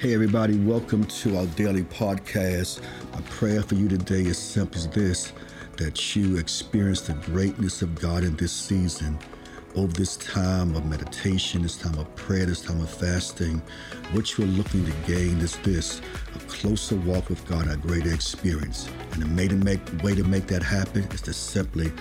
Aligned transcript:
Hey, 0.00 0.12
everybody, 0.12 0.58
welcome 0.58 1.04
to 1.04 1.38
our 1.38 1.46
daily 1.46 1.84
podcast. 1.84 2.82
My 3.12 3.20
prayer 3.22 3.62
for 3.62 3.76
you 3.76 3.88
today 3.88 4.22
is 4.22 4.36
simple 4.36 4.76
as 4.76 4.88
this 4.88 5.32
that 5.76 6.16
you 6.16 6.36
experience 6.36 7.02
the 7.02 7.14
greatness 7.14 7.80
of 7.80 7.94
God 7.94 8.24
in 8.24 8.34
this 8.34 8.52
season. 8.52 9.16
Over 9.76 9.92
this 9.92 10.16
time 10.16 10.74
of 10.74 10.84
meditation, 10.84 11.62
this 11.62 11.76
time 11.76 11.96
of 11.96 12.14
prayer, 12.16 12.44
this 12.44 12.60
time 12.60 12.80
of 12.80 12.90
fasting, 12.90 13.62
what 14.10 14.36
you're 14.36 14.48
looking 14.48 14.84
to 14.84 14.92
gain 15.06 15.38
is 15.38 15.56
this 15.58 16.02
a 16.34 16.38
closer 16.40 16.96
walk 16.96 17.28
with 17.28 17.46
God, 17.46 17.68
a 17.68 17.76
greater 17.76 18.12
experience. 18.12 18.90
And 19.12 19.22
the 19.22 19.36
way 19.36 19.46
to 19.46 19.54
make, 19.54 19.80
way 20.02 20.16
to 20.16 20.24
make 20.24 20.48
that 20.48 20.64
happen 20.64 21.04
is 21.12 21.20
to 21.22 21.32
simply 21.32 21.92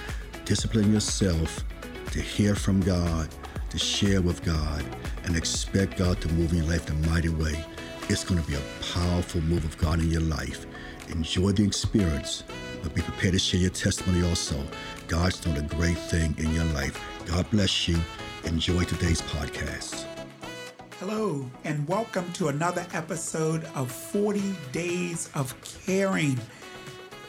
discipline 0.46 0.92
yourself 0.92 1.64
to 2.10 2.20
hear 2.20 2.56
from 2.56 2.82
God, 2.82 3.30
to 3.70 3.78
share 3.78 4.22
with 4.22 4.44
God, 4.44 4.84
and 5.26 5.38
expect 5.38 5.98
God 5.98 6.20
to 6.22 6.28
move 6.30 6.52
in 6.52 6.58
your 6.58 6.68
life 6.68 6.90
a 6.90 6.94
mighty 7.08 7.30
way. 7.30 7.64
It's 8.10 8.26
going 8.26 8.42
to 8.42 8.48
be 8.48 8.56
a 8.56 8.62
powerful 8.94 9.40
move 9.42 9.64
of 9.64 9.78
God 9.78 10.00
in 10.00 10.12
your 10.12 10.22
life. 10.22 10.66
Enjoy 11.10 11.54
the 11.54 11.64
experience, 11.64 12.44
but 12.84 12.94
be 12.94 13.02
prepared 13.02 13.32
to 13.32 13.40
share 13.40 13.62
your 13.62 13.70
testimony 13.70 14.28
also. 14.28 14.62
God's 15.08 15.40
doing 15.40 15.56
a 15.56 15.62
great 15.62 15.98
thing 15.98 16.36
in 16.38 16.54
your 16.54 16.66
life. 16.66 17.02
God 17.26 17.50
bless 17.50 17.88
you. 17.88 17.98
Enjoy 18.44 18.84
today's 18.84 19.22
podcast. 19.22 20.06
Hello, 21.00 21.50
and 21.64 21.88
welcome 21.88 22.30
to 22.34 22.50
another 22.50 22.86
episode 22.94 23.64
of 23.74 23.90
40 23.90 24.54
Days 24.74 25.30
of 25.34 25.56
Caring, 25.86 26.38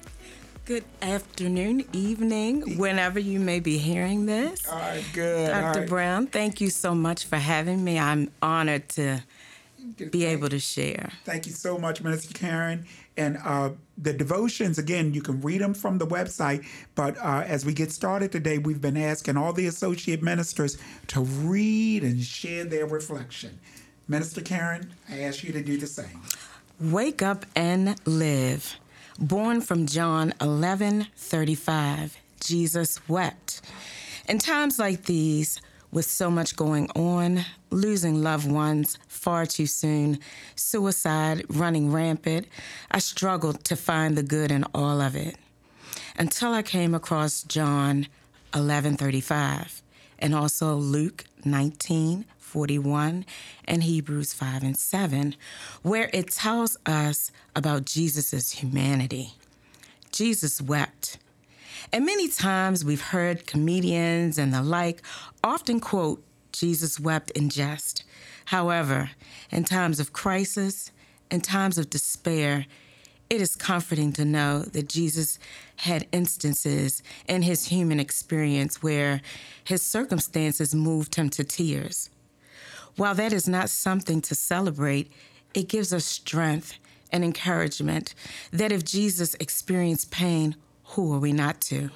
Good 0.65 0.83
afternoon, 0.99 1.83
evening, 1.93 2.79
whenever 2.79 3.19
you 3.19 3.39
may 3.39 3.59
be 3.59 3.77
hearing 3.77 4.25
this. 4.25 4.67
All 4.67 4.79
right, 4.79 5.05
good. 5.13 5.51
Dr. 5.51 5.81
Right. 5.81 5.87
Brown, 5.89 6.25
thank 6.25 6.59
you 6.59 6.71
so 6.71 6.95
much 6.95 7.25
for 7.25 7.35
having 7.35 7.83
me. 7.83 7.99
I'm 7.99 8.31
honored 8.41 8.89
to 8.89 9.23
be 10.09 10.25
able 10.25 10.49
to 10.49 10.57
share. 10.57 11.11
Thank 11.23 11.45
you 11.45 11.51
so 11.51 11.77
much, 11.77 12.01
Minister 12.01 12.33
Karen. 12.33 12.87
And 13.15 13.37
uh, 13.45 13.73
the 13.99 14.11
devotions, 14.11 14.79
again, 14.79 15.13
you 15.13 15.21
can 15.21 15.39
read 15.41 15.61
them 15.61 15.75
from 15.75 15.99
the 15.99 16.07
website. 16.07 16.65
But 16.95 17.15
uh, 17.19 17.43
as 17.45 17.63
we 17.63 17.71
get 17.71 17.91
started 17.91 18.31
today, 18.31 18.57
we've 18.57 18.81
been 18.81 18.97
asking 18.97 19.37
all 19.37 19.53
the 19.53 19.67
associate 19.67 20.23
ministers 20.23 20.79
to 21.09 21.21
read 21.21 22.01
and 22.01 22.19
share 22.23 22.65
their 22.65 22.87
reflection. 22.87 23.59
Minister 24.07 24.41
Karen, 24.41 24.91
I 25.11 25.19
ask 25.19 25.43
you 25.43 25.53
to 25.53 25.61
do 25.61 25.77
the 25.77 25.85
same. 25.85 26.21
Wake 26.79 27.21
up 27.21 27.45
and 27.55 27.95
live. 28.07 28.79
Born 29.19 29.61
from 29.61 29.85
John 29.85 30.33
11 30.41 31.07
35, 31.15 32.17
Jesus 32.41 33.07
wept. 33.07 33.61
In 34.27 34.39
times 34.39 34.77
like 34.77 35.05
these, 35.05 35.61
with 35.89 36.05
so 36.05 36.29
much 36.29 36.57
going 36.57 36.89
on, 36.91 37.45
losing 37.69 38.21
loved 38.21 38.51
ones 38.51 38.97
far 39.07 39.45
too 39.45 39.67
soon, 39.67 40.19
suicide 40.57 41.45
running 41.47 41.93
rampant, 41.93 42.47
I 42.91 42.99
struggled 42.99 43.63
to 43.63 43.77
find 43.77 44.17
the 44.17 44.23
good 44.23 44.51
in 44.51 44.65
all 44.73 44.99
of 44.99 45.15
it. 45.15 45.37
Until 46.17 46.51
I 46.51 46.61
came 46.61 46.93
across 46.93 47.43
John 47.43 48.07
11:35 48.53 49.81
and 50.19 50.35
also 50.35 50.75
Luke 50.75 51.23
19:41 52.55 53.25
and 53.65 53.83
Hebrews 53.83 54.33
5 54.33 54.63
and 54.63 54.77
7, 54.77 55.35
where 55.81 56.09
it 56.13 56.31
tells 56.31 56.77
us 56.85 57.31
about 57.55 57.85
Jesus' 57.85 58.51
humanity. 58.51 59.33
Jesus 60.11 60.61
wept. 60.61 61.17
And 61.91 62.05
many 62.05 62.27
times 62.27 62.85
we've 62.85 63.01
heard 63.01 63.45
comedians 63.45 64.37
and 64.37 64.53
the 64.53 64.63
like 64.63 65.01
often 65.43 65.79
quote, 65.79 66.23
Jesus 66.51 66.99
wept 66.99 67.31
in 67.31 67.49
jest. 67.49 68.03
However, 68.45 69.11
in 69.51 69.65
times 69.65 69.99
of 69.99 70.13
crisis, 70.13 70.91
in 71.29 71.41
times 71.41 71.77
of 71.77 71.89
despair, 71.89 72.65
it 73.29 73.41
is 73.41 73.55
comforting 73.55 74.13
to 74.13 74.23
know 74.23 74.59
that 74.59 74.87
Jesus 74.87 75.39
had 75.77 76.07
instances 76.11 77.01
in 77.27 77.41
his 77.41 77.65
human 77.65 77.99
experience 77.99 78.83
where 78.83 79.21
his 79.63 79.81
circumstances 79.81 80.75
moved 80.75 81.15
him 81.15 81.29
to 81.31 81.43
tears. 81.43 82.09
While 82.95 83.15
that 83.15 83.33
is 83.33 83.47
not 83.47 83.69
something 83.69 84.21
to 84.21 84.35
celebrate, 84.35 85.11
it 85.53 85.67
gives 85.67 85.93
us 85.93 86.05
strength 86.05 86.77
and 87.11 87.23
encouragement 87.23 88.13
that 88.51 88.71
if 88.71 88.83
Jesus 88.83 89.35
experienced 89.35 90.11
pain, 90.11 90.55
who 90.89 91.13
are 91.13 91.19
we 91.19 91.33
not 91.33 91.61
to? 91.61 91.89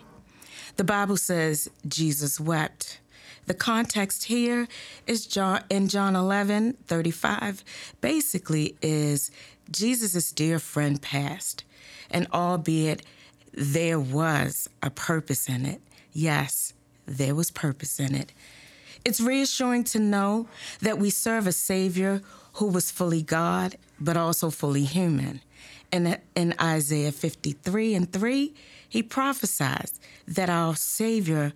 The 0.76 0.84
Bible 0.84 1.18
says 1.18 1.70
Jesus 1.88 2.40
wept. 2.40 3.00
The 3.46 3.54
context 3.54 4.26
here 4.26 4.68
is 5.08 5.26
John 5.26 5.64
in 5.70 5.88
John 5.88 6.16
11, 6.16 6.78
35, 6.86 7.64
basically 8.00 8.78
is 8.82 9.32
Jesus' 9.72 10.32
dear 10.32 10.60
friend 10.60 11.02
passed. 11.02 11.64
And 12.12 12.28
albeit 12.34 13.04
there 13.54 14.00
was 14.00 14.70
a 14.84 14.90
purpose 14.90 15.50
in 15.50 15.66
it, 15.66 15.82
yes, 16.12 16.74
there 17.06 17.36
was 17.36 17.52
purpose 17.52 18.00
in 18.00 18.14
it. 18.14 18.32
It's 19.06 19.22
reassuring 19.22 19.86
to 19.86 20.00
know 20.00 20.48
that 20.82 20.98
we 20.98 21.10
serve 21.10 21.48
a 21.48 21.52
Savior 21.52 22.22
who 22.54 22.68
was 22.68 22.92
fully 22.92 23.22
God, 23.22 23.78
but 24.00 24.18
also 24.18 24.50
fully 24.50 24.84
human. 24.84 25.42
And 25.92 26.20
in 26.36 26.54
Isaiah 26.62 27.12
53 27.12 27.96
and 27.96 28.12
3, 28.12 28.54
he 28.88 29.02
prophesied 29.02 29.92
that 30.28 30.50
our 30.50 30.76
Savior 30.76 31.54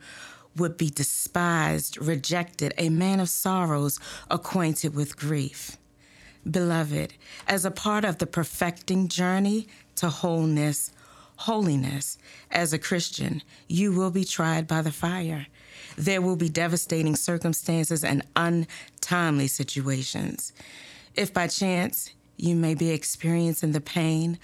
would 0.55 0.77
be 0.77 0.89
despised, 0.89 1.97
rejected, 1.97 2.73
a 2.77 2.89
man 2.89 3.19
of 3.19 3.29
sorrows, 3.29 3.99
acquainted 4.29 4.95
with 4.95 5.17
grief. 5.17 5.77
Beloved, 6.49 7.13
as 7.47 7.65
a 7.65 7.71
part 7.71 8.05
of 8.05 8.17
the 8.17 8.27
perfecting 8.27 9.07
journey 9.07 9.67
to 9.95 10.09
wholeness, 10.09 10.91
holiness, 11.37 12.17
as 12.51 12.73
a 12.73 12.79
Christian, 12.79 13.41
you 13.67 13.91
will 13.91 14.11
be 14.11 14.25
tried 14.25 14.67
by 14.67 14.81
the 14.81 14.91
fire. 14.91 15.47
There 15.95 16.21
will 16.21 16.35
be 16.35 16.49
devastating 16.49 17.15
circumstances 17.15 18.03
and 18.03 18.23
untimely 18.35 19.47
situations. 19.47 20.53
If 21.15 21.33
by 21.33 21.47
chance 21.47 22.11
you 22.37 22.55
may 22.55 22.75
be 22.75 22.89
experiencing 22.89 23.71
the 23.71 23.81
pain 23.81 24.39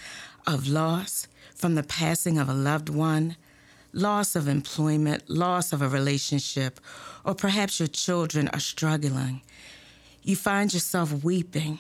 of 0.46 0.68
loss 0.68 1.28
from 1.56 1.76
the 1.76 1.84
passing 1.84 2.38
of 2.38 2.48
a 2.48 2.54
loved 2.54 2.90
one, 2.90 3.36
loss 3.92 4.36
of 4.36 4.48
employment, 4.48 5.30
loss 5.30 5.74
of 5.74 5.82
a 5.82 5.90
relationship, 5.90 6.80
or 7.26 7.34
perhaps 7.34 7.80
your 7.80 7.88
children 7.88 8.48
are 8.50 8.60
struggling. 8.60 9.42
You 10.22 10.36
find 10.36 10.74
yourself 10.74 11.24
weeping. 11.24 11.80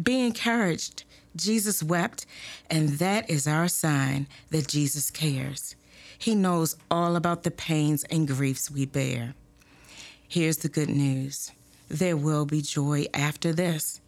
Be 0.00 0.26
encouraged. 0.26 1.04
Jesus 1.34 1.82
wept, 1.82 2.26
and 2.68 2.90
that 2.90 3.30
is 3.30 3.46
our 3.46 3.68
sign 3.68 4.26
that 4.50 4.68
Jesus 4.68 5.10
cares. 5.10 5.76
He 6.22 6.36
knows 6.36 6.76
all 6.88 7.16
about 7.16 7.42
the 7.42 7.50
pains 7.50 8.04
and 8.04 8.28
griefs 8.28 8.70
we 8.70 8.86
bear. 8.86 9.34
Here's 10.28 10.58
the 10.58 10.68
good 10.68 10.88
news 10.88 11.50
there 11.88 12.16
will 12.16 12.46
be 12.46 12.62
joy 12.62 13.06
after 13.12 13.52
this. 13.52 14.00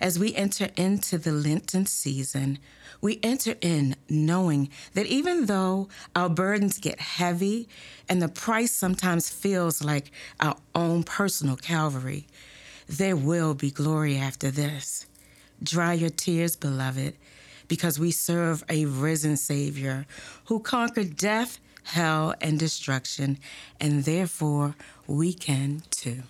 As 0.00 0.18
we 0.18 0.34
enter 0.34 0.70
into 0.76 1.16
the 1.16 1.30
Lenten 1.30 1.86
season, 1.86 2.58
we 3.00 3.20
enter 3.22 3.54
in 3.60 3.94
knowing 4.08 4.68
that 4.94 5.06
even 5.06 5.46
though 5.46 5.88
our 6.16 6.28
burdens 6.28 6.78
get 6.80 6.98
heavy 6.98 7.68
and 8.08 8.20
the 8.20 8.26
price 8.26 8.72
sometimes 8.72 9.30
feels 9.30 9.80
like 9.80 10.10
our 10.40 10.56
own 10.74 11.04
personal 11.04 11.54
Calvary, 11.54 12.26
there 12.88 13.14
will 13.14 13.54
be 13.54 13.70
glory 13.70 14.16
after 14.16 14.50
this. 14.50 15.06
Dry 15.62 15.92
your 15.92 16.10
tears, 16.10 16.56
beloved, 16.56 17.14
because 17.68 17.98
we 17.98 18.10
serve 18.10 18.64
a 18.68 18.86
risen 18.86 19.36
Savior 19.36 20.06
who 20.46 20.60
conquered 20.60 21.16
death, 21.16 21.58
hell, 21.84 22.34
and 22.40 22.58
destruction, 22.58 23.38
and 23.80 24.04
therefore 24.04 24.74
we 25.06 25.32
can 25.32 25.82
too. 25.90 26.22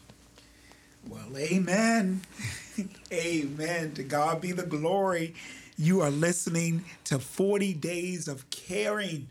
Well, 1.08 1.36
amen. 1.36 2.22
amen. 3.12 3.92
To 3.92 4.02
God 4.02 4.40
be 4.40 4.52
the 4.52 4.64
glory. 4.64 5.34
You 5.76 6.00
are 6.00 6.10
listening 6.10 6.84
to 7.04 7.18
40 7.18 7.74
Days 7.74 8.26
of 8.26 8.48
Caring, 8.50 9.28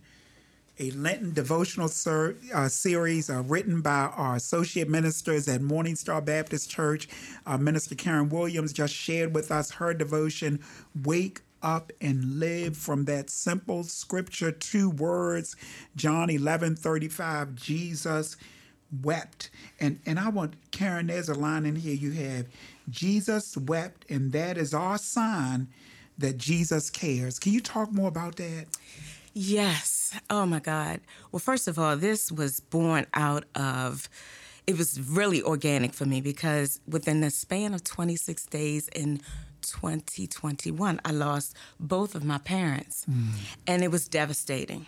a 0.78 0.92
Lenten 0.92 1.34
devotional 1.34 1.88
ser- 1.88 2.36
uh, 2.54 2.68
series 2.68 3.30
uh, 3.30 3.42
written 3.44 3.82
by 3.82 4.12
our 4.16 4.36
associate 4.36 4.90
ministers 4.90 5.48
at 5.48 5.62
Morning 5.62 5.96
Star 5.96 6.22
Baptist 6.22 6.70
Church. 6.70 7.08
Uh, 7.46 7.58
Minister 7.58 7.96
Karen 7.96 8.30
Williams 8.30 8.74
just 8.74 8.94
shared 8.94 9.34
with 9.34 9.52
us 9.52 9.72
her 9.72 9.94
devotion, 9.94 10.60
Wake 11.04 11.42
up 11.64 11.92
and 12.02 12.40
live 12.40 12.78
from 12.78 13.06
that 13.06 13.30
simple 13.30 13.84
scripture, 13.84 14.52
two 14.52 14.90
words, 14.90 15.56
John 15.96 16.30
11 16.30 16.76
35, 16.76 17.56
Jesus 17.56 18.38
wept. 19.02 19.50
And 19.80 20.00
and 20.06 20.20
I 20.20 20.30
want 20.30 20.56
Karen, 20.72 21.08
there's 21.08 21.30
a 21.30 21.34
line 21.34 21.66
in 21.66 21.76
here 21.76 21.96
you 21.96 22.12
have 22.12 22.48
Jesus 22.90 23.58
wept, 23.58 24.06
and 24.10 24.32
that 24.34 24.58
is 24.58 24.74
our 24.74 24.98
sign 24.98 25.68
that 26.18 26.38
Jesus 26.38 26.90
cares. 26.90 27.40
Can 27.40 27.54
you 27.54 27.62
talk 27.62 27.92
more 27.92 28.08
about 28.08 28.36
that? 28.36 28.66
Yes. 29.34 30.16
Oh 30.30 30.46
my 30.46 30.60
God. 30.60 31.02
Well, 31.32 31.40
first 31.40 31.68
of 31.68 31.80
all, 31.80 31.98
this 31.98 32.32
was 32.32 32.60
born 32.60 33.08
out 33.16 33.46
of 33.56 34.10
it 34.68 34.78
was 34.78 35.00
really 35.02 35.42
organic 35.42 35.94
for 35.94 36.06
me 36.06 36.22
because 36.22 36.80
within 36.88 37.20
the 37.20 37.30
span 37.30 37.74
of 37.74 37.84
26 37.84 38.46
days 38.46 38.88
in 38.96 39.20
2021, 39.64 41.02
I 41.04 41.12
lost 41.12 41.56
both 41.80 42.16
of 42.16 42.24
my 42.24 42.38
parents. 42.38 43.06
Mm. 43.10 43.30
And 43.68 43.84
it 43.84 43.92
was 43.92 44.08
devastating. 44.08 44.86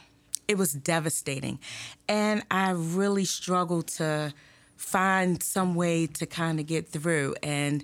It 0.48 0.58
was 0.58 0.74
devastating. 0.74 1.60
And 2.08 2.44
I 2.52 2.72
really 2.72 3.26
struggled 3.26 3.88
to 3.88 4.34
find 4.78 5.42
some 5.42 5.76
way 5.76 6.06
to 6.08 6.26
kind 6.26 6.60
of 6.60 6.68
get 6.68 6.88
through. 6.88 7.36
And 7.42 7.84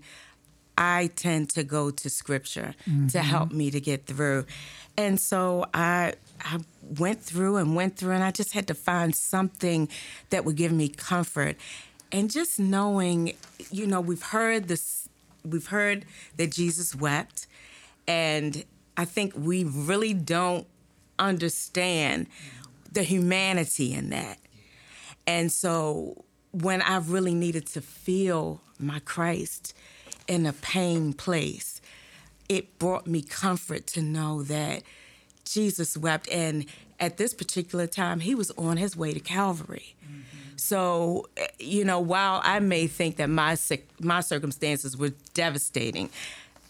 I 0.77 1.07
tend 1.15 1.49
to 1.51 1.63
go 1.63 1.91
to 1.91 2.09
scripture 2.09 2.75
mm-hmm. 2.89 3.07
to 3.07 3.19
help 3.19 3.51
me 3.51 3.71
to 3.71 3.79
get 3.79 4.05
through. 4.05 4.45
And 4.97 5.19
so 5.19 5.65
I 5.73 6.13
I 6.43 6.59
went 6.97 7.21
through 7.21 7.57
and 7.57 7.75
went 7.75 7.97
through 7.97 8.13
and 8.13 8.23
I 8.23 8.31
just 8.31 8.53
had 8.53 8.67
to 8.67 8.73
find 8.73 9.15
something 9.15 9.89
that 10.29 10.43
would 10.45 10.55
give 10.55 10.71
me 10.71 10.89
comfort. 10.89 11.55
And 12.11 12.29
just 12.29 12.59
knowing, 12.59 13.33
you 13.69 13.87
know, 13.87 14.01
we've 14.01 14.21
heard 14.21 14.67
this 14.67 15.00
we've 15.43 15.67
heard 15.67 16.05
that 16.37 16.51
Jesus 16.51 16.95
wept 16.95 17.47
and 18.07 18.65
I 18.97 19.05
think 19.05 19.33
we 19.35 19.63
really 19.63 20.13
don't 20.13 20.67
understand 21.17 22.27
the 22.91 23.03
humanity 23.03 23.93
in 23.93 24.09
that. 24.09 24.37
And 25.25 25.51
so 25.51 26.25
when 26.51 26.81
I 26.81 26.97
really 26.97 27.33
needed 27.33 27.67
to 27.67 27.81
feel 27.81 28.61
my 28.79 28.99
Christ 28.99 29.73
in 30.27 30.45
a 30.45 30.53
pain 30.53 31.13
place, 31.13 31.81
it 32.49 32.77
brought 32.79 33.07
me 33.07 33.21
comfort 33.21 33.87
to 33.87 34.01
know 34.01 34.43
that 34.43 34.83
Jesus 35.45 35.95
wept. 35.95 36.27
And 36.29 36.65
at 36.99 37.17
this 37.17 37.33
particular 37.33 37.87
time, 37.87 38.19
he 38.19 38.35
was 38.35 38.51
on 38.51 38.77
his 38.77 38.97
way 38.97 39.13
to 39.13 39.19
Calvary. 39.19 39.95
Mm-hmm. 40.03 40.30
So, 40.61 41.25
eh, 41.37 41.47
you 41.57 41.83
know, 41.83 41.99
while 41.99 42.39
I 42.43 42.59
may 42.59 42.85
think 42.85 43.15
that 43.15 43.31
my 43.31 43.57
my 43.99 44.21
circumstances 44.21 44.95
were 44.95 45.09
devastating, 45.33 46.11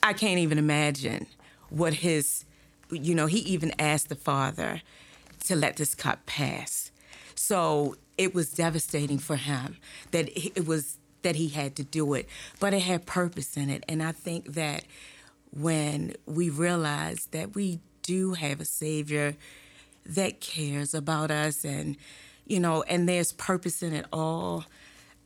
I 0.01 0.13
can't 0.13 0.39
even 0.39 0.57
imagine 0.57 1.27
what 1.69 1.95
his, 1.95 2.45
you 2.89 3.13
know, 3.13 3.25
he 3.25 3.39
even 3.39 3.73
asked 3.77 4.07
the 4.07 4.15
Father 4.15 4.81
to 5.43 5.57
let 5.57 5.75
this 5.75 5.93
cup 5.93 6.25
pass. 6.25 6.89
So 7.35 7.97
it 8.17 8.33
was 8.33 8.53
devastating 8.53 9.19
for 9.19 9.35
him 9.35 9.75
that 10.11 10.29
it 10.37 10.65
was 10.65 10.97
that 11.23 11.35
he 11.35 11.49
had 11.49 11.75
to 11.75 11.83
do 11.83 12.13
it, 12.13 12.29
but 12.61 12.73
it 12.73 12.83
had 12.83 13.05
purpose 13.05 13.57
in 13.57 13.69
it. 13.69 13.83
And 13.89 14.01
I 14.01 14.13
think 14.13 14.53
that 14.53 14.85
when 15.51 16.13
we 16.25 16.49
realize 16.49 17.27
that 17.31 17.55
we 17.55 17.81
do 18.03 18.33
have 18.33 18.61
a 18.61 18.65
Savior 18.65 19.35
that 20.05 20.39
cares 20.39 20.93
about 20.93 21.29
us 21.29 21.65
and, 21.65 21.97
you 22.45 22.59
know, 22.59 22.83
and 22.83 23.07
there's 23.07 23.31
purpose 23.33 23.83
in 23.83 23.93
it 23.93 24.05
all, 24.11 24.65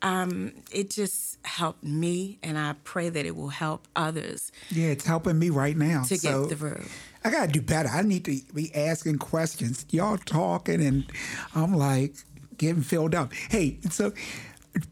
um, 0.01 0.51
it 0.71 0.89
just 0.89 1.38
helped 1.45 1.83
me, 1.83 2.38
and 2.44 2.57
I 2.57 2.75
pray 2.83 3.09
that 3.09 3.25
it 3.25 3.35
will 3.35 3.50
help 3.50 3.88
others. 3.95 4.51
Yeah, 4.69 4.89
it's 4.89 5.06
helping 5.06 5.39
me 5.39 5.50
right 5.50 5.75
now 5.75 6.03
to 6.03 6.17
so 6.17 6.47
get 6.47 6.57
through. 6.57 6.83
I 7.23 7.31
gotta 7.31 7.51
do 7.51 7.62
better. 7.62 7.89
I 7.89 8.03
need 8.03 8.25
to 8.25 8.39
be 8.53 8.73
asking 8.75 9.17
questions. 9.17 9.85
Y'all 9.89 10.17
talking, 10.17 10.85
and 10.85 11.06
I'm 11.56 11.73
like 11.73 12.13
getting 12.57 12.83
filled 12.83 13.15
up. 13.15 13.33
Hey, 13.33 13.79
so 13.89 14.13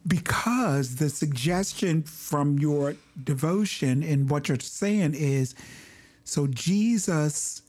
because 0.07 0.95
the 0.95 1.09
suggestion 1.09 2.03
from 2.03 2.57
your 2.57 2.95
devotion 3.23 4.01
and 4.01 4.29
what 4.29 4.47
you're 4.47 4.59
saying 4.59 5.13
is 5.13 5.53
so 6.23 6.47
Jesus 6.47 7.61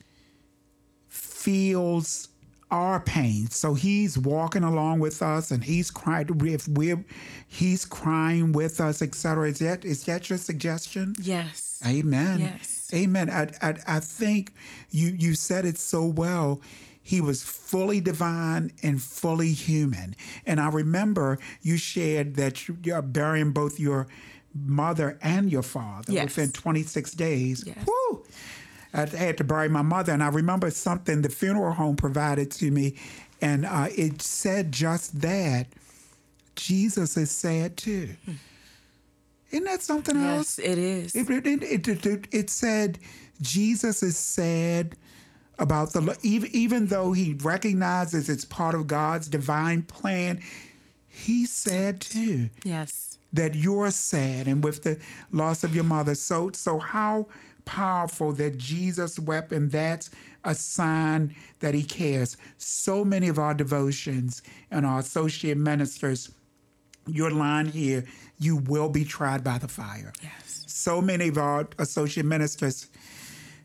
feels 1.08 2.28
our 2.74 2.98
pain. 2.98 3.48
So 3.50 3.74
he's 3.74 4.18
walking 4.18 4.64
along 4.64 4.98
with 4.98 5.22
us 5.22 5.52
and 5.52 5.62
he's 5.62 5.92
crying 5.92 6.28
if 6.44 6.66
we're 6.66 7.04
he's 7.46 7.84
crying 7.84 8.50
with 8.50 8.80
us, 8.80 9.00
etc. 9.00 9.48
Is 9.48 9.60
that 9.60 9.84
is 9.84 10.04
that 10.04 10.28
your 10.28 10.38
suggestion? 10.38 11.14
Yes. 11.20 11.80
Amen. 11.86 12.40
Yes. 12.40 12.90
Amen. 12.92 13.30
I, 13.30 13.50
I 13.62 13.74
I 13.86 14.00
think 14.00 14.52
you 14.90 15.08
you 15.16 15.34
said 15.34 15.64
it 15.64 15.78
so 15.78 16.04
well 16.04 16.60
he 17.00 17.20
was 17.20 17.42
fully 17.42 18.00
divine 18.00 18.72
and 18.82 19.00
fully 19.00 19.52
human. 19.52 20.16
And 20.46 20.58
I 20.58 20.68
remember 20.70 21.38
you 21.60 21.76
shared 21.76 22.36
that 22.36 22.66
you're 22.66 23.02
burying 23.02 23.52
both 23.52 23.78
your 23.78 24.08
mother 24.54 25.18
and 25.20 25.52
your 25.52 25.62
father 25.62 26.12
yes. 26.12 26.24
within 26.24 26.50
26 26.52 27.12
days. 27.12 27.64
Yes. 27.66 27.86
Woo! 27.86 28.24
I 28.94 29.06
had 29.06 29.36
to 29.38 29.44
bury 29.44 29.68
my 29.68 29.82
mother, 29.82 30.12
and 30.12 30.22
I 30.22 30.28
remember 30.28 30.70
something 30.70 31.22
the 31.22 31.28
funeral 31.28 31.72
home 31.72 31.96
provided 31.96 32.50
to 32.52 32.70
me, 32.70 32.94
and 33.40 33.66
uh, 33.66 33.88
it 33.94 34.22
said 34.22 34.70
just 34.70 35.20
that 35.20 35.66
Jesus 36.54 37.16
is 37.16 37.30
sad 37.30 37.76
too. 37.76 38.10
Isn't 39.50 39.64
that 39.64 39.82
something 39.82 40.16
yes, 40.16 40.36
else? 40.36 40.58
It 40.58 40.78
is. 40.78 41.14
It, 41.14 41.28
it, 41.30 41.86
it, 41.86 42.28
it, 42.32 42.50
said 42.50 42.98
Jesus 43.40 44.02
is 44.02 44.16
sad 44.16 44.96
about 45.58 45.92
the 45.92 46.16
even 46.22 46.50
even 46.52 46.86
though 46.86 47.12
he 47.12 47.34
recognizes 47.34 48.28
it's 48.28 48.44
part 48.44 48.74
of 48.74 48.86
God's 48.86 49.28
divine 49.28 49.82
plan, 49.82 50.40
he's 51.08 51.52
sad 51.52 52.00
too. 52.00 52.50
Yes. 52.64 53.18
That 53.32 53.54
you're 53.54 53.90
sad 53.90 54.46
and 54.46 54.62
with 54.62 54.82
the 54.84 54.98
loss 55.32 55.64
of 55.64 55.74
your 55.74 55.84
mother. 55.84 56.14
So 56.14 56.50
so 56.52 56.78
how 56.78 57.26
powerful 57.64 58.32
that 58.32 58.58
Jesus 58.58 59.18
wept 59.18 59.52
and 59.52 59.70
that's 59.70 60.10
a 60.44 60.54
sign 60.54 61.34
that 61.60 61.74
he 61.74 61.82
cares. 61.82 62.36
So 62.58 63.04
many 63.04 63.28
of 63.28 63.38
our 63.38 63.54
devotions 63.54 64.42
and 64.70 64.84
our 64.84 64.98
associate 64.98 65.56
ministers 65.56 66.30
your 67.06 67.30
line 67.30 67.66
here, 67.66 68.04
you 68.38 68.56
will 68.56 68.88
be 68.88 69.04
tried 69.04 69.44
by 69.44 69.58
the 69.58 69.68
fire. 69.68 70.12
Yes. 70.22 70.64
So 70.66 71.00
many 71.00 71.28
of 71.28 71.38
our 71.38 71.68
associate 71.78 72.26
ministers 72.26 72.88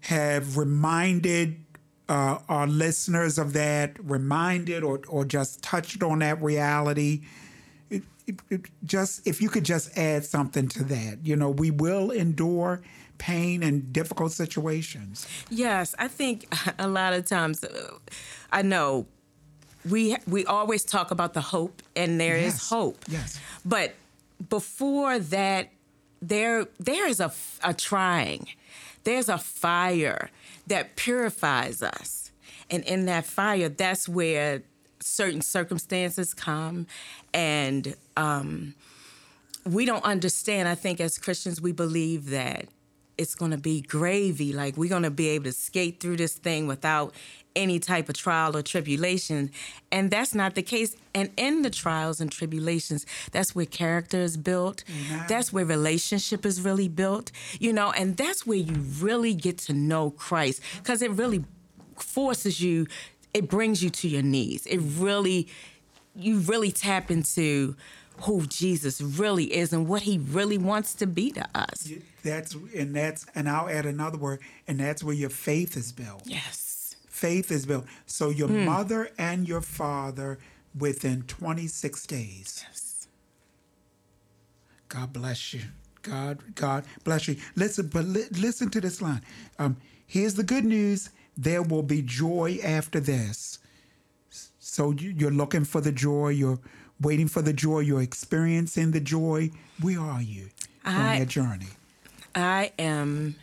have 0.01 0.57
reminded 0.57 1.63
uh, 2.07 2.39
our 2.47 2.67
listeners 2.67 3.37
of 3.37 3.53
that, 3.53 3.97
reminded 4.03 4.83
or, 4.83 5.01
or 5.07 5.25
just 5.25 5.61
touched 5.61 6.01
on 6.01 6.19
that 6.19 6.41
reality. 6.41 7.21
Just 8.83 9.27
if 9.27 9.41
you 9.41 9.50
could 9.50 9.65
just 9.65 9.98
add 9.98 10.25
something 10.25 10.67
to 10.69 10.83
that, 10.86 11.19
you 11.24 11.36
know, 11.36 11.50
we 11.50 11.71
will 11.71 12.12
endure 12.12 12.81
pain 13.17 13.63
and 13.63 13.91
difficult 13.91 14.31
situations. 14.31 15.27
Yes, 15.50 15.93
I 16.00 16.07
think 16.07 16.53
a 16.79 16.88
lot 16.88 17.13
of 17.13 17.25
times, 17.25 17.63
uh, 17.63 17.91
I 18.51 18.62
know 18.62 19.07
we 19.89 20.17
we 20.27 20.45
always 20.45 20.83
talk 20.83 21.12
about 21.12 21.33
the 21.33 21.41
hope, 21.41 21.81
and 21.95 22.19
there 22.19 22.38
yes. 22.38 22.55
is 22.55 22.69
hope. 22.69 22.98
Yes, 23.07 23.39
but 23.65 23.95
before 24.50 25.19
that, 25.19 25.69
there 26.21 26.67
there 26.79 27.07
is 27.07 27.19
a, 27.19 27.31
a 27.63 27.74
trying 27.74 28.48
there's 29.03 29.29
a 29.29 29.38
fire 29.38 30.29
that 30.67 30.95
purifies 30.95 31.81
us. 31.81 32.31
And 32.69 32.83
in 32.83 33.05
that 33.05 33.25
fire, 33.25 33.69
that's 33.69 34.07
where 34.07 34.62
certain 34.99 35.41
circumstances 35.41 36.33
come. 36.33 36.87
And 37.33 37.95
um, 38.17 38.75
we 39.65 39.85
don't 39.85 40.03
understand. 40.03 40.67
I 40.67 40.75
think 40.75 40.99
as 40.99 41.17
Christians, 41.17 41.61
we 41.61 41.71
believe 41.71 42.29
that 42.29 42.65
it's 43.17 43.35
going 43.35 43.51
to 43.51 43.57
be 43.57 43.81
gravy. 43.81 44.53
Like 44.53 44.77
we're 44.77 44.89
going 44.89 45.03
to 45.03 45.11
be 45.11 45.27
able 45.29 45.45
to 45.45 45.51
skate 45.51 45.99
through 45.99 46.17
this 46.17 46.33
thing 46.33 46.67
without 46.67 47.13
any 47.55 47.77
type 47.77 48.07
of 48.07 48.15
trial 48.15 48.55
or 48.55 48.61
tribulation. 48.61 49.51
And 49.91 50.09
that's 50.09 50.33
not 50.33 50.55
the 50.55 50.61
case. 50.61 50.95
And 51.13 51.29
in 51.35 51.61
the 51.61 51.69
trials 51.69 52.21
and 52.21 52.31
tribulations, 52.31 53.05
that's 53.31 53.53
where 53.53 53.65
character 53.65 54.19
is 54.19 54.37
built. 54.37 54.85
Mm-hmm. 54.87 55.27
That's 55.27 55.51
where 55.51 55.65
relationship 55.65 56.45
is 56.45 56.61
really 56.61 56.87
built, 56.87 57.31
you 57.59 57.73
know, 57.73 57.91
and 57.91 58.15
that's 58.15 58.47
where 58.47 58.57
you 58.57 58.75
really 59.01 59.33
get 59.33 59.57
to 59.59 59.73
know 59.73 60.11
Christ 60.11 60.61
because 60.77 61.01
it 61.01 61.11
really 61.11 61.43
forces 61.97 62.61
you 62.61 62.87
it 63.33 63.50
brings 63.50 63.83
you 63.83 63.89
to 63.89 64.07
your 64.07 64.24
knees. 64.24 64.65
It 64.65 64.77
really, 64.77 65.48
you 66.15 66.39
really 66.39 66.71
tap 66.71 67.12
into 67.12 67.75
who 68.21 68.45
Jesus 68.48 69.01
really 69.01 69.53
is 69.53 69.71
and 69.71 69.88
what 69.88 70.01
he 70.03 70.17
really 70.17 70.57
wants 70.57 70.93
to 70.95 71.07
be 71.07 71.31
to 71.31 71.48
us. 71.55 71.89
That's 72.24 72.53
and 72.75 72.95
that's 72.95 73.25
and 73.33 73.48
I'll 73.48 73.69
add 73.69 73.86
another 73.86 74.17
word, 74.17 74.41
and 74.67 74.79
that's 74.79 75.03
where 75.03 75.15
your 75.15 75.29
faith 75.29 75.77
is 75.77 75.91
built. 75.91 76.24
Yes. 76.25 76.95
Faith 77.07 77.51
is 77.51 77.65
built. 77.65 77.86
So 78.05 78.29
your 78.29 78.48
mother 78.48 79.09
and 79.17 79.48
your 79.48 79.62
father 79.62 80.39
within 80.77 81.24
26 81.24 82.05
days. 82.07 82.63
Yes. 82.67 83.07
God 84.89 85.13
bless 85.13 85.53
you. 85.53 85.62
God, 86.01 86.39
God 86.55 86.86
bless 87.03 87.27
you. 87.27 87.36
Listen, 87.55 87.88
but 87.88 88.05
li- 88.05 88.27
listen 88.31 88.69
to 88.71 88.81
this 88.81 89.01
line. 89.01 89.21
Um, 89.59 89.77
here's 90.07 90.36
the 90.36 90.43
good 90.43 90.65
news: 90.65 91.09
there 91.39 91.63
will 91.63 91.84
be 91.84 92.01
joy 92.01 92.60
after 92.63 93.00
this. 93.00 93.60
So 94.60 94.91
you- 94.91 95.15
you're 95.17 95.31
looking 95.31 95.63
for 95.63 95.79
the 95.79 95.91
joy. 95.91 96.29
You're 96.29 96.60
waiting 97.00 97.29
for 97.29 97.41
the 97.41 97.53
joy. 97.53 97.79
You're 97.79 98.01
experiencing 98.01 98.91
the 98.91 99.00
joy. 99.00 99.51
Where 99.79 100.01
are 100.01 100.22
you 100.22 100.50
on 100.84 100.96
I- 100.96 101.19
that 101.19 101.29
journey? 101.29 101.69
I 102.36 102.72
am 102.77 103.36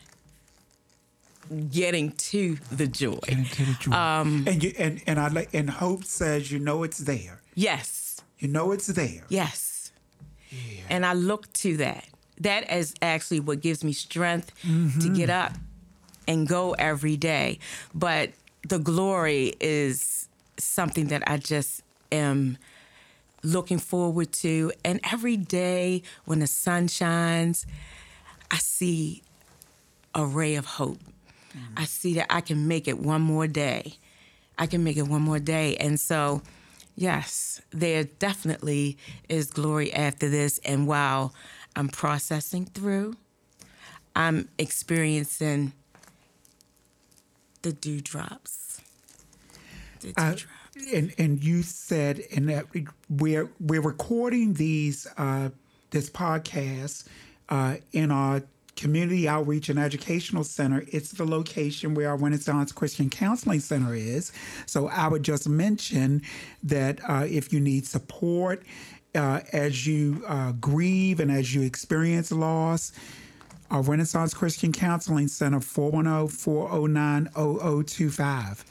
getting 1.71 2.12
to 2.12 2.59
the 2.71 2.87
joy. 2.87 3.19
Getting 3.23 3.47
to 3.47 3.65
the 3.65 3.76
joy. 3.81 3.93
Um, 3.93 4.45
and 4.47 4.62
you 4.62 4.73
and 4.79 5.03
and 5.07 5.19
I 5.19 5.29
like 5.29 5.55
and 5.55 5.71
hope 5.71 6.05
says 6.05 6.53
you 6.53 6.59
know 6.59 6.83
it's 6.83 6.99
there. 6.99 7.41
Yes. 7.55 8.21
You 8.38 8.49
know 8.49 8.73
it's 8.73 8.87
there. 8.88 9.25
Yes. 9.29 9.91
Yeah. 10.50 10.83
And 10.91 11.07
I 11.07 11.15
look 11.15 11.53
to 11.55 11.79
that. 11.79 12.05
That 12.41 12.71
is 12.71 12.95
actually 13.00 13.41
what 13.41 13.61
gives 13.62 13.83
me 13.83 13.93
strength 13.93 14.53
to 14.61 14.69
mm-hmm. 14.69 15.15
get 15.15 15.31
up 15.31 15.55
and 16.26 16.47
go 16.47 16.73
every 16.73 17.16
day. 17.16 17.59
But 17.95 18.30
the 18.68 18.78
glory 18.78 19.54
is 19.61 20.28
something 20.59 21.09
that 21.09 21.23
I 21.26 21.37
just 21.37 21.83
am 22.11 22.59
looking 23.42 23.78
forward 23.78 24.33
to. 24.33 24.73
And 24.85 25.00
every 25.11 25.37
day 25.37 26.02
when 26.25 26.40
the 26.40 26.47
sun 26.47 26.88
shines, 26.88 27.66
I 28.50 28.59
see 28.59 29.23
a 30.14 30.25
ray 30.25 30.56
of 30.56 30.66
hope. 30.66 30.99
Mm. 31.56 31.61
I 31.76 31.85
see 31.85 32.14
that 32.14 32.26
I 32.30 32.40
can 32.40 32.66
make 32.68 32.88
it 32.88 32.99
one 32.99 33.23
more 33.23 33.47
day. 33.47 33.95
I 34.59 34.66
can 34.66 34.83
make 34.83 34.97
it 34.97 35.06
one 35.06 35.23
more 35.23 35.38
day. 35.38 35.76
And 35.76 36.00
so, 36.00 36.42
yes, 36.97 37.61
there 37.71 38.04
definitely 38.04 38.97
is 39.28 39.50
glory 39.50 39.92
after 39.92 40.28
this. 40.28 40.59
And 40.64 40.87
while 40.87 41.35
I'm 41.76 41.88
processing 41.88 42.64
through, 42.64 43.16
I'm 44.14 44.49
experiencing 44.59 45.75
the 47.66 47.73
dewdrops. 47.73 48.80
The 50.00 50.12
Uh, 50.16 50.30
dewdrops. 50.30 50.92
and 50.94 51.12
and 51.18 51.42
you 51.42 51.62
said 51.62 52.23
and 52.35 52.64
we're 53.11 53.50
we're 53.58 53.80
recording 53.80 54.54
these 54.54 55.06
uh, 55.18 55.49
this 55.90 56.08
podcast 56.08 57.04
uh, 57.49 57.76
in 57.92 58.12
our 58.12 58.42
community 58.76 59.26
outreach 59.26 59.68
and 59.68 59.78
educational 59.80 60.44
center. 60.44 60.85
It's 60.92 61.11
the 61.12 61.25
location 61.25 61.94
where 61.94 62.11
our 62.11 62.16
Renaissance 62.16 62.70
Christian 62.73 63.11
Counseling 63.11 63.61
Center 63.61 63.94
is. 63.94 64.32
So 64.66 64.87
I 64.88 65.08
would 65.08 65.23
just 65.25 65.49
mention 65.49 66.23
that 66.62 67.00
uh, 67.08 67.26
if 67.28 67.52
you 67.52 67.58
need 67.58 67.87
support 67.87 68.62
uh, 69.16 69.40
as 69.52 69.87
you 69.88 70.23
uh, 70.28 70.52
grieve 70.52 71.18
and 71.20 71.32
as 71.32 71.52
you 71.54 71.62
experience 71.62 72.30
loss. 72.30 72.92
Our 73.70 73.82
Renaissance 73.82 74.32
Christian 74.32 74.73
Counseling 74.73 75.28
Center, 75.28 75.61
410 75.61 76.28
409 76.28 77.28
0025. 77.35 78.64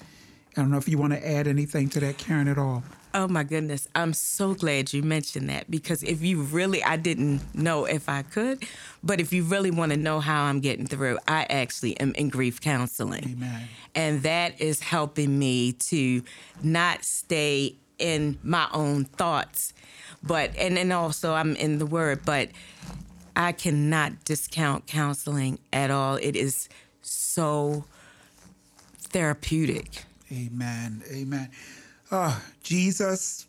I 0.57 0.61
don't 0.61 0.71
know 0.71 0.77
if 0.77 0.87
you 0.87 0.97
want 0.97 1.13
to 1.13 1.27
add 1.27 1.47
anything 1.47 1.89
to 1.89 1.99
that, 1.99 2.17
Karen, 2.17 2.47
at 2.47 2.57
all. 2.57 2.83
Oh 3.13 3.27
my 3.27 3.43
goodness. 3.43 3.87
I'm 3.95 4.13
so 4.13 4.53
glad 4.53 4.93
you 4.93 5.01
mentioned 5.01 5.49
that 5.49 5.71
because 5.71 6.03
if 6.03 6.21
you 6.21 6.41
really, 6.41 6.83
I 6.83 6.97
didn't 6.97 7.41
know 7.55 7.85
if 7.85 8.09
I 8.09 8.23
could, 8.23 8.63
but 9.03 9.21
if 9.21 9.31
you 9.31 9.43
really 9.43 9.71
want 9.71 9.91
to 9.91 9.97
know 9.97 10.19
how 10.19 10.43
I'm 10.43 10.59
getting 10.59 10.85
through, 10.85 11.19
I 11.27 11.45
actually 11.49 11.97
am 11.99 12.13
in 12.15 12.27
grief 12.29 12.59
counseling. 12.59 13.23
Amen. 13.37 13.67
And 13.95 14.23
that 14.23 14.59
is 14.59 14.81
helping 14.81 15.39
me 15.39 15.73
to 15.73 16.23
not 16.61 17.05
stay 17.05 17.75
in 17.99 18.37
my 18.43 18.67
own 18.73 19.05
thoughts, 19.05 19.73
but, 20.21 20.55
and 20.57 20.75
then 20.75 20.91
also 20.91 21.33
I'm 21.33 21.55
in 21.55 21.79
the 21.79 21.85
word, 21.85 22.21
but 22.25 22.49
I 23.35 23.51
cannot 23.51 24.23
discount 24.23 24.87
counseling 24.87 25.59
at 25.73 25.91
all. 25.91 26.15
It 26.15 26.35
is 26.35 26.69
so 27.01 27.85
therapeutic. 28.97 30.03
Amen. 30.31 31.03
Amen. 31.11 31.49
Uh, 32.11 32.39
Jesus, 32.63 33.47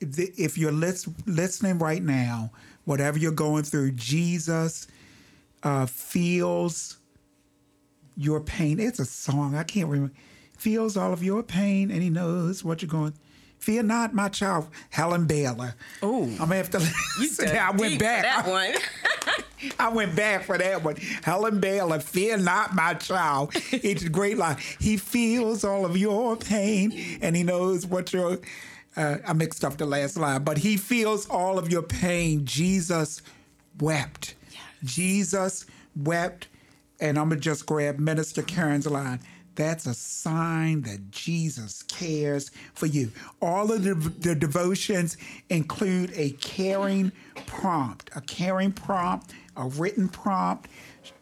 if 0.00 0.18
if 0.18 0.58
you're 0.58 0.72
listening 0.72 1.78
right 1.78 2.02
now, 2.02 2.50
whatever 2.84 3.18
you're 3.18 3.32
going 3.32 3.64
through, 3.64 3.92
Jesus 3.92 4.86
uh, 5.62 5.86
feels 5.86 6.98
your 8.16 8.40
pain. 8.40 8.80
It's 8.80 8.98
a 8.98 9.04
song. 9.04 9.54
I 9.54 9.64
can't 9.64 9.88
remember. 9.88 10.14
Feels 10.56 10.96
all 10.96 11.12
of 11.12 11.22
your 11.22 11.42
pain, 11.42 11.90
and 11.90 12.02
he 12.02 12.10
knows 12.10 12.64
what 12.64 12.80
you're 12.80 12.88
going. 12.88 13.14
Fear 13.64 13.84
not, 13.84 14.12
my 14.12 14.28
child. 14.28 14.68
Helen 14.90 15.24
Baylor. 15.24 15.74
Oh, 16.02 16.24
I'm 16.24 16.36
gonna 16.36 16.56
have 16.56 16.68
to 16.72 16.78
listen. 17.18 17.48
I 17.56 17.70
went 17.70 17.98
back. 17.98 18.22
that 18.22 18.46
one. 18.46 18.74
I 19.78 19.88
went 19.88 20.14
back 20.14 20.42
for 20.44 20.58
that 20.58 20.84
one. 20.84 20.96
Helen 21.22 21.60
Baylor, 21.60 21.98
fear 21.98 22.36
not 22.36 22.74
my 22.74 22.92
child. 22.92 23.52
It's 23.72 24.02
a 24.02 24.10
great 24.10 24.36
line. 24.36 24.58
He 24.78 24.98
feels 24.98 25.64
all 25.64 25.86
of 25.86 25.96
your 25.96 26.36
pain 26.36 27.18
and 27.22 27.34
he 27.34 27.42
knows 27.42 27.86
what 27.86 28.12
your, 28.12 28.36
uh, 28.98 29.16
I 29.26 29.32
mixed 29.32 29.64
up 29.64 29.78
the 29.78 29.86
last 29.86 30.18
line, 30.18 30.44
but 30.44 30.58
he 30.58 30.76
feels 30.76 31.24
all 31.30 31.58
of 31.58 31.72
your 31.72 31.80
pain. 31.82 32.44
Jesus 32.44 33.22
wept. 33.80 34.34
Jesus 34.82 35.64
wept. 35.96 36.48
And 37.00 37.18
I'm 37.18 37.30
to 37.30 37.36
just 37.36 37.64
grab 37.64 37.98
Minister 37.98 38.42
Karen's 38.42 38.86
line. 38.86 39.20
That's 39.54 39.86
a 39.86 39.94
sign 39.94 40.82
that 40.82 41.10
Jesus 41.10 41.82
cares 41.84 42.50
for 42.74 42.86
you. 42.86 43.12
All 43.40 43.70
of 43.72 43.84
the, 43.84 43.94
the 43.94 44.34
devotions 44.34 45.16
include 45.48 46.12
a 46.16 46.30
caring 46.32 47.12
prompt, 47.46 48.10
a 48.16 48.20
caring 48.20 48.72
prompt, 48.72 49.32
a 49.56 49.66
written 49.66 50.08
prompt. 50.08 50.68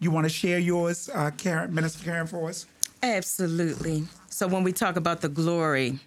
You 0.01 0.11
want 0.11 0.25
to 0.25 0.31
share 0.31 0.59
yours, 0.59 1.11
uh, 1.13 1.31
Karen, 1.37 1.75
Minister 1.75 2.05
Karen, 2.05 2.27
for 2.27 2.49
us? 2.49 2.67
Absolutely. 3.03 4.05
So 4.29 4.47
when 4.47 4.63
we 4.63 4.73
talk 4.73 4.97
about 4.97 5.21
the 5.21 5.29
glory, 5.29 5.99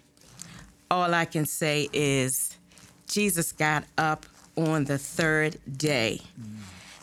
all 0.90 1.14
I 1.14 1.26
can 1.26 1.46
say 1.46 1.88
is 1.92 2.56
Jesus 3.06 3.52
got 3.52 3.84
up 3.98 4.26
on 4.56 4.84
the 4.84 4.98
third 4.98 5.58
day. 5.76 6.20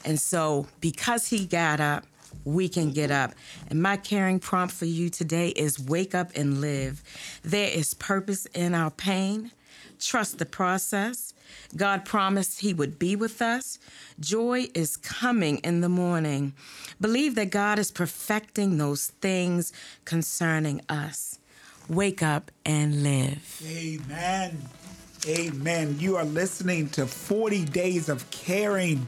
And 0.03 0.19
so 0.19 0.67
because 0.81 1.27
he 1.27 1.45
got 1.45 1.79
up, 1.79 2.05
we 2.45 2.69
can 2.69 2.91
get 2.91 3.11
up. 3.11 3.33
And 3.69 3.81
my 3.81 3.97
caring 3.97 4.39
prompt 4.39 4.73
for 4.73 4.85
you 4.85 5.09
today 5.09 5.49
is 5.49 5.79
wake 5.79 6.13
up 6.13 6.31
and 6.35 6.61
live. 6.61 7.03
There 7.43 7.69
is 7.69 7.93
purpose 7.93 8.45
in 8.47 8.73
our 8.73 8.91
pain. 8.91 9.51
Trust 9.99 10.37
the 10.37 10.45
process. 10.45 11.33
God 11.75 12.05
promised 12.05 12.59
He 12.59 12.73
would 12.73 12.99
be 12.99 13.15
with 13.15 13.41
us. 13.41 13.79
Joy 14.19 14.67
is 14.73 14.97
coming 14.97 15.57
in 15.59 15.81
the 15.81 15.89
morning. 15.89 16.53
Believe 16.99 17.35
that 17.35 17.49
God 17.49 17.79
is 17.79 17.91
perfecting 17.91 18.77
those 18.77 19.07
things 19.21 19.71
concerning 20.05 20.81
us. 20.89 21.39
Wake 21.89 22.21
up 22.23 22.51
and 22.65 23.03
live. 23.03 23.61
Amen. 23.65 24.61
Amen. 25.27 25.95
You 25.99 26.17
are 26.17 26.25
listening 26.25 26.89
to 26.89 27.05
40 27.05 27.65
Days 27.65 28.09
of 28.09 28.29
Caring, 28.29 29.07